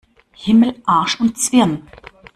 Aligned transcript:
Himmel, 0.31 0.81
Arsch 0.87 1.19
und 1.21 1.37
Zwirn! 1.37 1.87